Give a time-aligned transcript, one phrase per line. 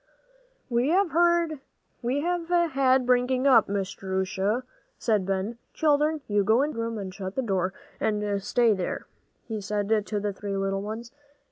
[0.67, 4.63] "We have had bringing up, Miss Jerusha,"
[4.97, 5.59] said Ben.
[5.75, 9.05] "Children, you go into the bedroom, and shut the door, and stay there,"
[9.47, 11.11] he said to the three little ones.